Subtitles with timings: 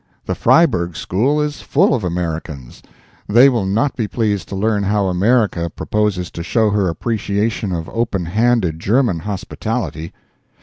[0.25, 2.81] The Freiburg school is full of Americans.
[3.29, 7.87] They will not be pleased to learn how America proposes to show her appreciation of
[7.89, 10.11] open handed German hospitality.